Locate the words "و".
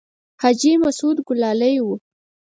1.85-1.87